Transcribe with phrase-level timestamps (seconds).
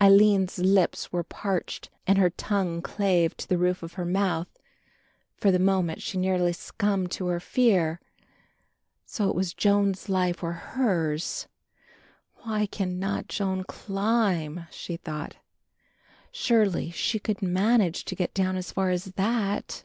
[0.00, 4.58] Aline's lips were parched and her tongue clave to the roof of her mouth;
[5.36, 8.00] for the moment she nearly succumbed to her fear.
[9.04, 11.46] So it was Joan's life or hers?
[12.36, 15.36] "Why cannot Joan climb?" she thought.
[16.32, 19.84] Surely she could manage to get down as far as that?